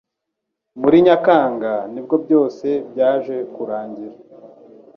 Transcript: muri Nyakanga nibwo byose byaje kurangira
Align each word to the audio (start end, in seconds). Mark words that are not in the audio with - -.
muri 0.81 0.97
Nyakanga 1.05 1.73
nibwo 1.93 2.15
byose 2.23 2.67
byaje 2.91 3.35
kurangira 3.53 4.17